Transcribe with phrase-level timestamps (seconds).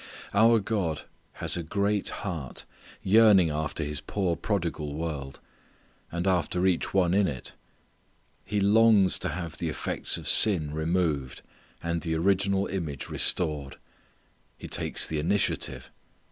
[0.33, 1.03] Our God
[1.33, 2.65] has a great heart
[3.03, 5.39] yearning after His poor prodigal world,
[6.11, 7.53] and after each one in it.
[8.43, 11.43] He longs to have the effects of sin removed,
[11.83, 13.77] and the original image restored.
[14.57, 15.91] He takes the initiative.